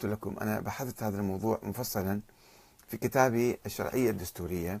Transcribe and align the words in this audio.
قلت 0.00 0.12
لكم 0.12 0.36
أنا 0.40 0.60
بحثت 0.60 1.02
هذا 1.02 1.18
الموضوع 1.18 1.58
مفصلا 1.62 2.20
في 2.88 2.96
كتابي 2.96 3.58
الشرعية 3.66 4.10
الدستورية 4.10 4.80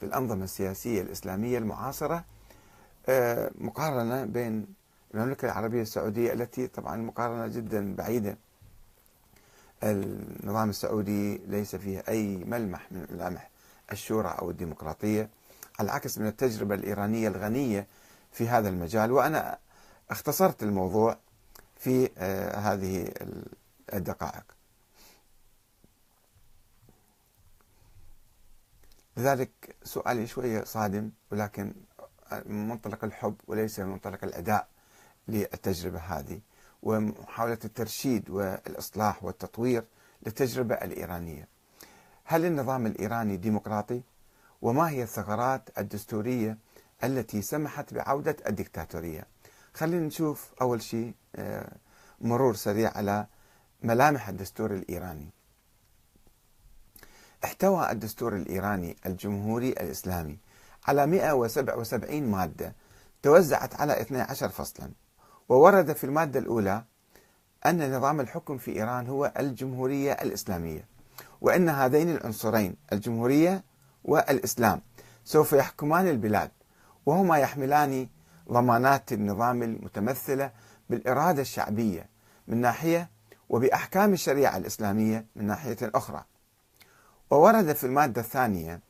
في 0.00 0.06
الأنظمة 0.06 0.44
السياسية 0.44 1.02
الإسلامية 1.02 1.58
المعاصرة 1.58 2.24
آه، 3.08 3.50
مقارنة 3.58 4.24
بين 4.24 4.66
المملكة 5.14 5.46
العربية 5.46 5.82
السعودية 5.82 6.32
التي 6.32 6.66
طبعا 6.66 6.96
مقارنة 6.96 7.46
جدا 7.46 7.94
بعيدة. 7.94 8.36
النظام 9.82 10.70
السعودي 10.70 11.38
ليس 11.38 11.76
فيه 11.76 12.04
أي 12.08 12.36
ملمح 12.36 12.92
من 12.92 13.06
ملامح 13.10 13.50
الشورى 13.92 14.36
أو 14.38 14.50
الديمقراطية 14.50 15.30
على 15.78 15.86
العكس 15.86 16.18
من 16.18 16.26
التجربة 16.26 16.74
الإيرانية 16.74 17.28
الغنية 17.28 17.86
في 18.32 18.48
هذا 18.48 18.68
المجال. 18.68 19.12
وأنا 19.12 19.58
اختصرت 20.10 20.62
الموضوع 20.62 21.16
في 21.76 22.10
آه، 22.18 22.56
هذه 22.56 23.12
الدقائق. 23.94 24.57
لذلك 29.18 29.76
سؤالي 29.82 30.26
شوية 30.26 30.64
صادم 30.64 31.10
ولكن 31.32 31.74
من 32.46 32.68
منطلق 32.68 33.04
الحب 33.04 33.34
وليس 33.46 33.80
من 33.80 33.86
منطلق 33.86 34.24
الأداء 34.24 34.68
للتجربة 35.28 35.98
هذه 35.98 36.40
ومحاولة 36.82 37.58
الترشيد 37.64 38.30
والإصلاح 38.30 39.24
والتطوير 39.24 39.84
للتجربة 40.26 40.74
الإيرانية 40.74 41.48
هل 42.24 42.44
النظام 42.44 42.86
الإيراني 42.86 43.36
ديمقراطي؟ 43.36 44.02
وما 44.62 44.90
هي 44.90 45.02
الثغرات 45.02 45.78
الدستورية 45.78 46.58
التي 47.04 47.42
سمحت 47.42 47.94
بعودة 47.94 48.36
الدكتاتورية؟ 48.46 49.26
خلينا 49.74 50.06
نشوف 50.06 50.52
أول 50.60 50.82
شيء 50.82 51.14
آه، 51.36 51.76
مرور 52.20 52.54
سريع 52.54 52.92
على 52.96 53.26
ملامح 53.82 54.28
الدستور 54.28 54.74
الإيراني 54.74 55.30
احتوى 57.44 57.90
الدستور 57.90 58.36
الإيراني 58.36 58.96
الجمهوري 59.06 59.68
الإسلامي 59.68 60.38
على 60.88 61.06
177 61.06 62.22
مادة 62.22 62.74
توزعت 63.22 63.80
على 63.80 64.00
12 64.00 64.48
فصلا. 64.48 64.90
وورد 65.48 65.92
في 65.92 66.04
المادة 66.04 66.40
الأولى 66.40 66.84
أن 67.66 67.96
نظام 67.96 68.20
الحكم 68.20 68.58
في 68.58 68.76
إيران 68.76 69.06
هو 69.06 69.32
الجمهورية 69.38 70.12
الإسلامية 70.12 70.84
وأن 71.40 71.68
هذين 71.68 72.10
العنصرين 72.10 72.76
الجمهورية 72.92 73.64
والإسلام 74.04 74.82
سوف 75.24 75.52
يحكمان 75.52 76.08
البلاد 76.08 76.50
وهما 77.06 77.38
يحملان 77.38 78.08
ضمانات 78.52 79.12
النظام 79.12 79.62
المتمثلة 79.62 80.52
بالإرادة 80.90 81.42
الشعبية 81.42 82.08
من 82.48 82.60
ناحية 82.60 83.10
وبأحكام 83.48 84.12
الشريعة 84.12 84.56
الإسلامية 84.56 85.26
من 85.36 85.46
ناحية 85.46 85.76
أخرى. 85.82 86.24
وورد 87.30 87.72
في 87.72 87.84
المادة 87.84 88.20
الثانية 88.20 88.80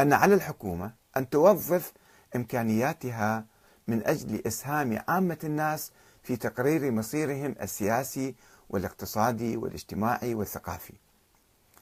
أن 0.00 0.12
على 0.12 0.34
الحكومة 0.34 0.92
أن 1.16 1.30
توظف 1.30 1.92
إمكانياتها 2.36 3.44
من 3.88 4.06
أجل 4.06 4.42
إسهام 4.46 5.02
عامة 5.08 5.38
الناس 5.44 5.92
في 6.22 6.36
تقرير 6.36 6.90
مصيرهم 6.90 7.54
السياسي 7.62 8.34
والاقتصادي 8.70 9.56
والاجتماعي 9.56 10.34
والثقافي. 10.34 10.92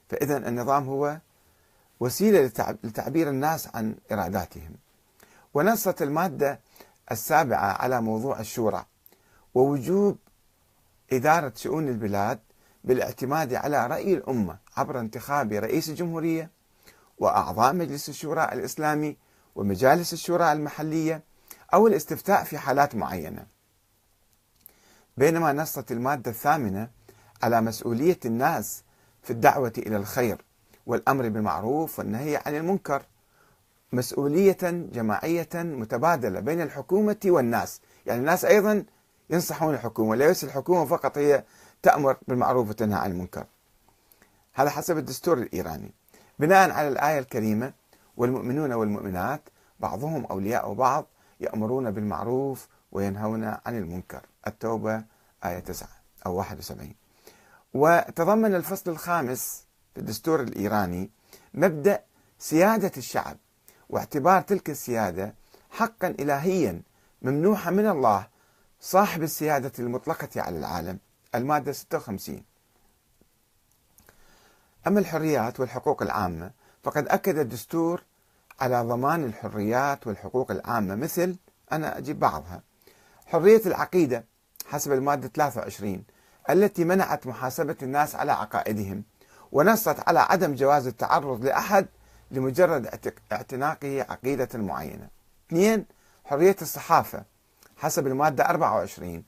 فإذا 0.09 0.37
النظام 0.37 0.87
هو 0.87 1.17
وسيلة 1.99 2.51
لتعبير 2.83 3.29
الناس 3.29 3.75
عن 3.75 3.95
إراداتهم. 4.11 4.75
ونصت 5.53 6.01
المادة 6.01 6.59
السابعة 7.11 7.81
على 7.81 8.01
موضوع 8.01 8.39
الشورى 8.39 8.85
ووجوب 9.55 10.17
إدارة 11.13 11.53
شؤون 11.55 11.87
البلاد 11.87 12.39
بالاعتماد 12.83 13.53
على 13.53 13.87
رأي 13.87 14.13
الأمة 14.13 14.57
عبر 14.77 14.99
انتخاب 14.99 15.53
رئيس 15.53 15.89
الجمهورية 15.89 16.49
وأعضاء 17.17 17.73
مجلس 17.73 18.09
الشورى 18.09 18.43
الإسلامي 18.43 19.17
ومجالس 19.55 20.13
الشورى 20.13 20.51
المحلية 20.51 21.23
أو 21.73 21.87
الاستفتاء 21.87 22.43
في 22.43 22.57
حالات 22.57 22.95
معينة. 22.95 23.45
بينما 25.17 25.53
نصت 25.53 25.91
المادة 25.91 26.31
الثامنة 26.31 26.89
على 27.43 27.61
مسؤولية 27.61 28.19
الناس 28.25 28.83
في 29.23 29.31
الدعوة 29.31 29.73
إلى 29.77 29.97
الخير 29.97 30.45
والأمر 30.85 31.29
بالمعروف 31.29 31.99
والنهي 31.99 32.41
عن 32.45 32.55
المنكر 32.55 33.03
مسؤولية 33.93 34.57
جماعية 34.71 35.49
متبادلة 35.53 36.39
بين 36.39 36.61
الحكومة 36.61 37.19
والناس. 37.25 37.81
يعني 38.05 38.19
الناس 38.19 38.45
أيضا 38.45 38.85
ينصحون 39.29 39.73
الحكومة 39.73 40.15
ليس 40.15 40.43
الحكومة 40.43 40.85
فقط 40.85 41.17
هي 41.17 41.43
تأمر 41.81 42.17
بالمعروف 42.27 42.69
وتنهى 42.69 42.99
عن 42.99 43.11
المنكر. 43.11 43.45
هذا 44.55 44.69
حسب 44.69 44.97
الدستور 44.97 45.37
الإيراني. 45.37 45.91
بناء 46.39 46.71
على 46.71 46.87
الآية 46.87 47.19
الكريمة 47.19 47.73
والمؤمنون 48.17 48.73
والمؤمنات 48.73 49.41
بعضهم 49.79 50.25
أولياء 50.25 50.73
بعض 50.73 51.05
يأمرون 51.39 51.91
بالمعروف 51.91 52.67
وينهون 52.91 53.43
عن 53.43 53.77
المنكر. 53.77 54.21
التوبة 54.47 55.03
آية 55.45 55.59
9 55.59 55.87
أو 56.25 56.35
71 56.35 56.95
وتضمن 57.73 58.55
الفصل 58.55 58.91
الخامس 58.91 59.65
في 59.93 59.99
الدستور 59.99 60.41
الإيراني 60.41 61.09
مبدأ 61.53 62.03
سيادة 62.39 62.91
الشعب 62.97 63.37
واعتبار 63.89 64.41
تلك 64.41 64.69
السيادة 64.69 65.33
حقا 65.71 66.07
إلهيا 66.07 66.81
ممنوحا 67.21 67.71
من 67.71 67.87
الله 67.87 68.27
صاحب 68.81 69.23
السيادة 69.23 69.71
المطلقة 69.79 70.41
على 70.41 70.57
العالم 70.57 70.99
المادة 71.35 71.71
56 71.71 72.43
أما 74.87 74.99
الحريات 74.99 75.59
والحقوق 75.59 76.01
العامة 76.01 76.51
فقد 76.83 77.07
أكد 77.07 77.37
الدستور 77.37 78.03
على 78.59 78.81
ضمان 78.81 79.23
الحريات 79.23 80.07
والحقوق 80.07 80.51
العامة 80.51 80.95
مثل 80.95 81.35
أنا 81.71 81.97
أجيب 81.97 82.19
بعضها. 82.19 82.61
حرية 83.25 83.61
العقيدة 83.65 84.25
حسب 84.65 84.91
المادة 84.93 85.27
23 85.27 86.03
التي 86.49 86.83
منعت 86.83 87.27
محاسبة 87.27 87.75
الناس 87.83 88.15
على 88.15 88.31
عقائدهم 88.31 89.03
ونصت 89.51 90.07
على 90.07 90.19
عدم 90.19 90.55
جواز 90.55 90.87
التعرض 90.87 91.45
لأحد 91.45 91.87
لمجرد 92.31 92.89
اعتناقه 93.31 94.01
عقيدة 94.09 94.49
معينة. 94.53 95.07
اثنين 95.47 95.85
حرية 96.25 96.55
الصحافة 96.61 97.23
حسب 97.77 98.07
المادة 98.07 98.49
24 98.49 99.23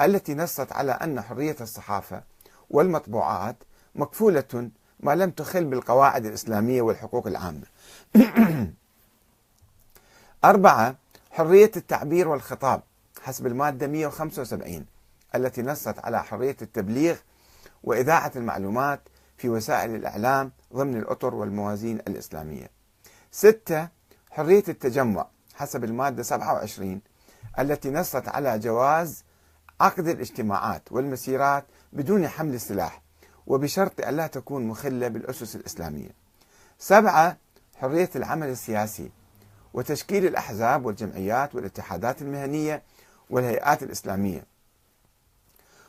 التي 0.00 0.34
نصت 0.34 0.72
على 0.72 0.92
أن 0.92 1.20
حرية 1.20 1.56
الصحافة 1.60 2.22
والمطبوعات 2.70 3.56
مكفولة 3.94 4.70
ما 5.02 5.14
لم 5.14 5.30
تخل 5.30 5.64
بالقواعد 5.64 6.26
الإسلامية 6.26 6.82
والحقوق 6.82 7.26
العامة. 7.26 7.66
أربعة 10.44 10.96
حرية 11.30 11.70
التعبير 11.76 12.28
والخطاب 12.28 12.82
حسب 13.22 13.46
المادة 13.46 13.86
175 13.86 14.84
التي 15.34 15.62
نصت 15.62 15.98
على 15.98 16.24
حرية 16.24 16.56
التبليغ 16.62 17.16
وإذاعة 17.84 18.32
المعلومات 18.36 19.00
في 19.36 19.48
وسائل 19.48 19.94
الإعلام 19.94 20.52
ضمن 20.74 20.96
الأطر 20.96 21.34
والموازين 21.34 21.96
الإسلامية. 21.96 22.70
ستة 23.30 23.88
حرية 24.30 24.64
التجمع 24.68 25.26
حسب 25.54 25.84
المادة 25.84 26.22
27 26.22 27.00
التي 27.58 27.90
نصت 27.90 28.28
على 28.28 28.58
جواز 28.58 29.24
عقد 29.80 30.08
الاجتماعات 30.08 30.92
والمسيرات 30.92 31.64
بدون 31.92 32.28
حمل 32.28 32.54
السلاح 32.54 33.02
وبشرط 33.50 34.00
أن 34.00 34.16
لا 34.16 34.26
تكون 34.26 34.66
مخلة 34.66 35.08
بالأسس 35.08 35.56
الإسلامية. 35.56 36.10
سبعة 36.78 37.36
حرية 37.76 38.10
العمل 38.16 38.48
السياسي 38.48 39.10
وتشكيل 39.74 40.26
الأحزاب 40.26 40.86
والجمعيات 40.86 41.54
والاتحادات 41.54 42.22
المهنية 42.22 42.82
والهيئات 43.30 43.82
الإسلامية. 43.82 44.44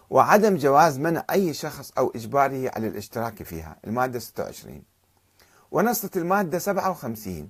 وعدم 0.10 0.58
جواز 0.58 1.00
منع 1.00 1.24
أي 1.32 1.54
شخص 1.54 1.92
أو 1.98 2.12
إجباره 2.16 2.72
على 2.76 2.88
الاشتراك 2.88 3.44
فيها 3.44 3.76
المادة 3.88 4.20
26 4.20 4.84
ونصت 5.72 6.18
المادة 6.18 6.60
57 6.60 7.50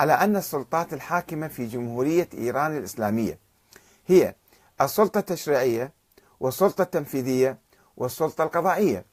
على 0.00 0.12
أن 0.12 0.36
السلطات 0.36 0.92
الحاكمة 0.92 1.48
في 1.48 1.66
جمهورية 1.66 2.28
إيران 2.34 2.76
الإسلامية 2.76 3.38
هي 4.06 4.34
السلطة 4.80 5.18
التشريعية 5.18 5.92
والسلطة 6.40 6.82
التنفيذية 6.82 7.58
والسلطة 7.96 8.44
القضائية. 8.44 9.11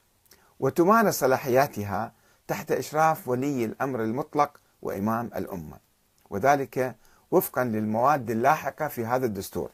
وتمارس 0.59 1.19
صلاحياتها 1.19 2.13
تحت 2.47 2.71
إشراف 2.71 3.27
ولي 3.27 3.65
الأمر 3.65 4.03
المطلق 4.03 4.59
وإمام 4.81 5.31
الأمة. 5.35 5.77
وذلك 6.29 6.95
وفقا 7.31 7.63
للمواد 7.63 8.29
اللاحقة 8.29 8.88
في 8.88 9.06
هذا 9.06 9.25
الدستور. 9.25 9.69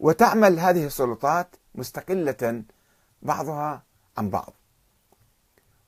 وتعمل 0.00 0.58
هذه 0.58 0.86
السلطات 0.86 1.56
مستقلة 1.74 2.62
بعضها 3.22 3.82
عن 4.18 4.30
بعض. 4.30 4.52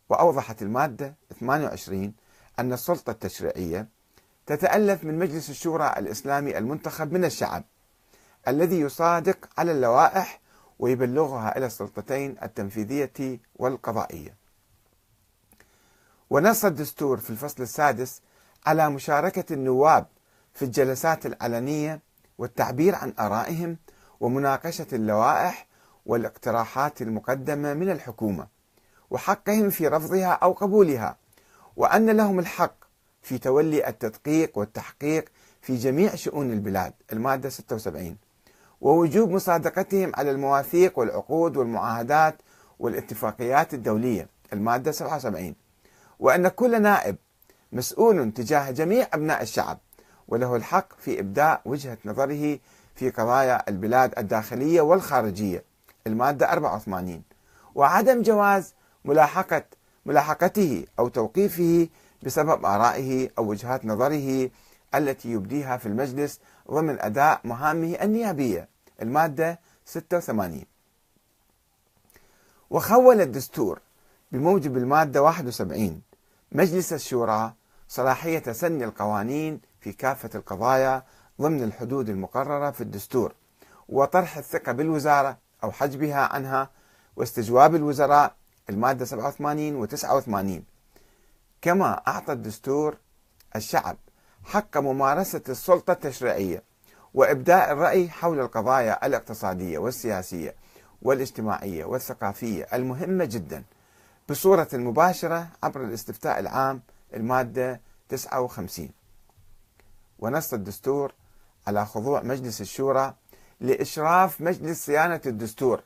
وأوضحت 0.08 0.62
المادة 0.62 1.14
28 1.40 2.14
أن 2.58 2.72
السلطة 2.72 3.10
التشريعية 3.10 3.88
تتألف 4.46 5.04
من 5.04 5.18
مجلس 5.18 5.50
الشورى 5.50 5.94
الإسلامي 5.98 6.58
المنتخب 6.58 7.12
من 7.12 7.24
الشعب 7.24 7.64
الذي 8.48 8.80
يصادق 8.80 9.48
على 9.58 9.72
اللوائح 9.72 10.40
ويبلغها 10.78 11.58
إلى 11.58 11.66
السلطتين 11.66 12.36
التنفيذية 12.42 13.40
والقضائية. 13.56 14.34
ونص 16.30 16.64
الدستور 16.64 17.16
في 17.16 17.30
الفصل 17.30 17.62
السادس 17.62 18.22
على 18.66 18.90
مشاركة 18.90 19.52
النواب 19.52 20.06
في 20.54 20.64
الجلسات 20.64 21.26
العلنية 21.26 22.00
والتعبير 22.38 22.94
عن 22.94 23.14
آرائهم 23.18 23.76
ومناقشة 24.20 24.86
اللوائح 24.92 25.66
والاقتراحات 26.06 27.02
المقدمة 27.02 27.74
من 27.74 27.90
الحكومة 27.90 28.46
وحقهم 29.10 29.70
في 29.70 29.88
رفضها 29.88 30.32
أو 30.32 30.52
قبولها 30.52 31.16
وأن 31.76 32.10
لهم 32.10 32.38
الحق 32.38 32.74
في 33.22 33.38
تولي 33.38 33.88
التدقيق 33.88 34.58
والتحقيق 34.58 35.24
في 35.62 35.76
جميع 35.76 36.14
شؤون 36.14 36.52
البلاد. 36.52 36.92
المادة 37.12 37.48
76 37.48 38.16
ووجوب 38.80 39.30
مصادقتهم 39.30 40.12
على 40.14 40.30
المواثيق 40.30 40.98
والعقود 40.98 41.56
والمعاهدات 41.56 42.36
والاتفاقيات 42.78 43.74
الدولية. 43.74 44.28
المادة 44.52 44.92
77 44.92 45.54
وأن 46.18 46.48
كل 46.48 46.82
نائب 46.82 47.16
مسؤول 47.72 48.32
تجاه 48.32 48.70
جميع 48.70 49.06
أبناء 49.14 49.42
الشعب 49.42 49.78
وله 50.28 50.56
الحق 50.56 50.88
في 50.98 51.20
إبداء 51.20 51.60
وجهة 51.64 51.98
نظره 52.04 52.58
في 52.94 53.10
قضايا 53.10 53.68
البلاد 53.68 54.18
الداخلية 54.18 54.80
والخارجية. 54.80 55.64
المادة 56.06 56.52
84 56.52 57.22
وعدم 57.74 58.22
جواز 58.22 58.74
ملاحقة 59.04 59.64
ملاحقته 60.06 60.84
أو 60.98 61.08
توقيفه 61.08 61.88
بسبب 62.22 62.64
آرائه 62.64 63.30
أو 63.38 63.44
وجهات 63.50 63.84
نظره 63.84 64.50
التي 64.96 65.32
يبديها 65.32 65.76
في 65.76 65.86
المجلس 65.86 66.40
ضمن 66.70 67.00
أداء 67.00 67.40
مهامه 67.44 67.98
النيابية 68.02 68.68
المادة 69.02 69.60
86 69.84 70.64
وخول 72.70 73.20
الدستور 73.20 73.80
بموجب 74.32 74.76
المادة 74.76 75.22
71 75.22 76.02
مجلس 76.52 76.92
الشورى 76.92 77.52
صلاحية 77.88 78.52
سن 78.52 78.82
القوانين 78.82 79.60
في 79.80 79.92
كافة 79.92 80.30
القضايا 80.34 81.02
ضمن 81.40 81.62
الحدود 81.62 82.08
المقررة 82.08 82.70
في 82.70 82.80
الدستور 82.80 83.34
وطرح 83.88 84.36
الثقة 84.36 84.72
بالوزارة 84.72 85.38
أو 85.64 85.72
حجبها 85.72 86.20
عنها 86.20 86.70
واستجواب 87.16 87.74
الوزراء 87.74 88.34
المادة 88.70 89.04
87 89.04 89.74
و 89.74 89.84
89 89.84 90.62
كما 91.62 92.02
أعطى 92.08 92.32
الدستور 92.32 92.96
الشعب 93.56 93.96
حق 94.46 94.76
ممارسة 94.78 95.42
السلطة 95.48 95.92
التشريعية 95.92 96.62
وإبداء 97.14 97.72
الرأي 97.72 98.08
حول 98.08 98.40
القضايا 98.40 99.06
الاقتصادية 99.06 99.78
والسياسية 99.78 100.54
والاجتماعية 101.02 101.84
والثقافية 101.84 102.66
المهمة 102.72 103.24
جدا 103.24 103.64
بصورة 104.28 104.68
مباشرة 104.72 105.48
عبر 105.62 105.84
الاستفتاء 105.84 106.38
العام 106.40 106.80
المادة 107.14 107.80
59 108.08 108.88
ونص 110.18 110.52
الدستور 110.52 111.12
على 111.66 111.86
خضوع 111.86 112.22
مجلس 112.22 112.60
الشورى 112.60 113.14
لإشراف 113.60 114.40
مجلس 114.40 114.86
صيانة 114.86 115.20
الدستور 115.26 115.82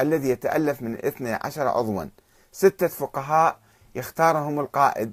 الذي 0.00 0.28
يتألف 0.28 0.82
من 0.82 0.94
12 0.94 1.68
عضوا. 1.68 2.04
ستة 2.52 2.86
فقهاء 2.86 3.58
يختارهم 3.94 4.60
القائد 4.60 5.12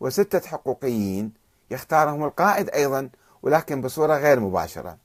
وستة 0.00 0.48
حقوقيين 0.48 1.45
يختارهم 1.70 2.24
القائد 2.24 2.70
أيضا 2.70 3.10
ولكن 3.42 3.80
بصورة 3.80 4.14
غير 4.14 4.40
مباشرة. 4.40 4.98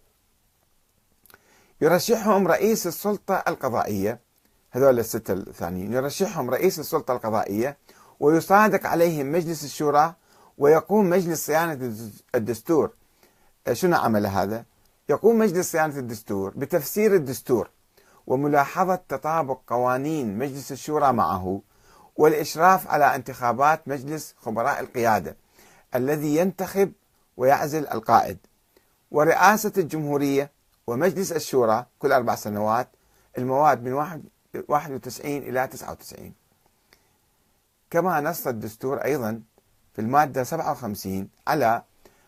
يرشحهم 1.81 2.47
رئيس 2.47 2.87
السلطة 2.87 3.43
القضائية 3.47 4.19
هذول 4.71 4.99
الستة 4.99 5.33
الثانيين 5.33 5.93
يرشحهم 5.93 6.49
رئيس 6.49 6.79
السلطة 6.79 7.11
القضائية 7.11 7.77
ويصادق 8.19 8.85
عليهم 8.85 9.31
مجلس 9.31 9.63
الشورى 9.63 10.13
ويقوم 10.57 11.09
مجلس 11.09 11.45
صيانة 11.45 11.93
الدستور. 12.35 12.91
شنو 13.73 13.97
عمل 13.97 14.25
هذا؟ 14.27 14.65
يقوم 15.09 15.39
مجلس 15.39 15.71
صيانة 15.71 15.97
الدستور 15.97 16.53
بتفسير 16.55 17.15
الدستور 17.15 17.69
وملاحظة 18.27 18.99
تطابق 19.09 19.59
قوانين 19.67 20.37
مجلس 20.37 20.71
الشورى 20.71 21.13
معه 21.13 21.61
والإشراف 22.15 22.87
على 22.87 23.15
انتخابات 23.15 23.87
مجلس 23.87 24.35
خبراء 24.37 24.79
القيادة. 24.79 25.35
الذي 25.95 26.35
ينتخب 26.35 26.91
ويعزل 27.38 27.88
القائد. 27.88 28.38
ورئاسة 29.11 29.71
الجمهورية 29.77 30.51
ومجلس 30.88 31.31
الشورى 31.31 31.85
كل 31.99 32.11
أربع 32.11 32.35
سنوات 32.35 32.89
المواد 33.38 33.83
من 33.83 33.93
91 34.67 35.38
إلى 35.38 35.67
99 35.67 36.33
كما 37.89 38.21
نص 38.21 38.47
الدستور 38.47 38.97
أيضا 38.97 39.41
في 39.93 40.01
المادة 40.01 40.43
57 40.43 41.29
على 41.47 41.83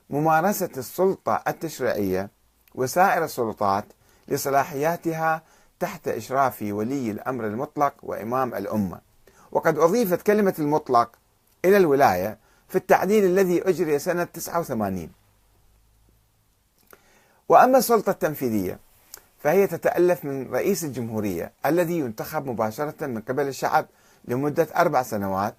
ممارسة 0.09 0.69
السلطة 0.77 1.43
التشريعية 1.47 2.29
وسائر 2.75 3.23
السلطات 3.23 3.85
لصلاحياتها 4.27 5.41
تحت 5.79 6.07
إشراف 6.07 6.61
ولي 6.61 7.11
الأمر 7.11 7.47
المطلق 7.47 7.93
وإمام 8.03 8.55
الأمة. 8.55 8.99
وقد 9.51 9.77
أضيفت 9.79 10.21
كلمة 10.21 10.53
المطلق 10.59 11.11
إلى 11.65 11.77
الولاية 11.77 12.37
في 12.73 12.79
التعديل 12.79 13.25
الذي 13.25 13.69
أجري 13.69 13.99
سنة 13.99 14.23
89 14.23 15.09
وأما 17.49 17.77
السلطة 17.77 18.09
التنفيذية 18.09 18.79
فهي 19.39 19.67
تتألف 19.67 20.25
من 20.25 20.53
رئيس 20.53 20.83
الجمهورية 20.83 21.51
الذي 21.65 21.99
ينتخب 21.99 22.45
مباشرة 22.45 23.05
من 23.05 23.21
قبل 23.21 23.47
الشعب 23.47 23.85
لمدة 24.25 24.67
أربع 24.75 25.03
سنوات 25.03 25.55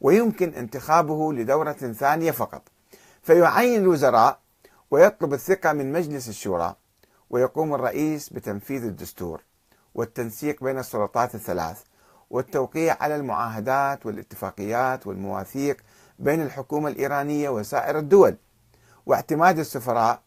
ويمكن 0.00 0.54
انتخابه 0.54 1.32
لدورة 1.32 1.72
ثانية 1.72 2.30
فقط. 2.30 2.62
فيعين 3.22 3.80
الوزراء 3.80 4.38
ويطلب 4.90 5.34
الثقة 5.34 5.72
من 5.72 5.92
مجلس 5.92 6.28
الشورى 6.28 6.74
ويقوم 7.30 7.74
الرئيس 7.74 8.28
بتنفيذ 8.28 8.84
الدستور 8.84 9.42
والتنسيق 9.94 10.64
بين 10.64 10.78
السلطات 10.78 11.34
الثلاث 11.34 11.82
والتوقيع 12.30 12.96
على 13.00 13.16
المعاهدات 13.16 14.06
والاتفاقيات 14.06 15.06
والمواثيق 15.06 15.76
بين 16.18 16.42
الحكومة 16.42 16.88
الإيرانية 16.88 17.48
وسائر 17.48 17.98
الدول 17.98 18.36
واعتماد 19.06 19.58
السفراء 19.58 20.20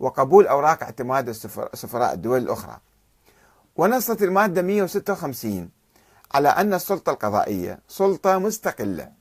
وقبول 0.00 0.46
أوراق 0.46 0.82
اعتماد 0.82 1.30
سفراء 1.74 2.14
الدول 2.14 2.42
الأخرى. 2.42 2.78
ونصت 3.76 4.22
المادة 4.22 4.62
156 4.62 5.70
على 6.34 6.48
أن 6.48 6.74
السلطة 6.74 7.10
القضائية 7.10 7.78
سلطة 7.88 8.38
مستقلة. 8.38 9.12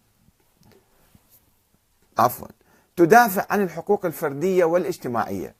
عفوا 2.17 2.47
تدافع 2.95 3.45
عن 3.49 3.61
الحقوق 3.61 4.05
الفردية 4.05 4.65
والاجتماعية 4.65 5.55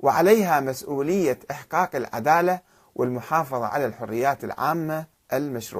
وعليها 0.00 0.60
مسؤولية 0.60 1.38
إحقاق 1.50 1.96
العدالة 1.96 2.60
والمحافظة 2.94 3.66
على 3.66 3.86
الحريات 3.86 4.44
العامة 4.44 5.06
المشروعة. 5.32 5.70